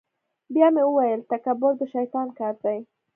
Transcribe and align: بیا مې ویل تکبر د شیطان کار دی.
بیا 0.53 0.67
مې 0.73 0.83
ویل 0.87 1.21
تکبر 1.31 1.73
د 1.79 1.81
شیطان 1.93 2.27
کار 2.39 2.55
دی. 2.63 2.79